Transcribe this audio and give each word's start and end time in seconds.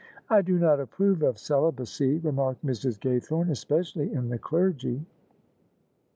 "I 0.37 0.41
do 0.41 0.57
not 0.57 0.79
approve 0.79 1.21
of 1.21 1.37
celibacy," 1.37 2.15
remarked 2.17 2.65
Mrs. 2.65 2.99
Gay 2.99 3.19
thome:" 3.19 3.51
especially 3.51 4.11
in 4.11 4.29
the 4.29 4.39
clergy." 4.39 4.99